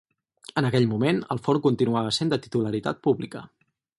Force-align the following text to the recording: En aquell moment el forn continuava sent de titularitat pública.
En 0.61 0.67
aquell 0.69 0.87
moment 0.93 1.19
el 1.35 1.41
forn 1.49 1.61
continuava 1.67 2.15
sent 2.19 2.33
de 2.33 2.41
titularitat 2.47 3.03
pública. 3.09 3.45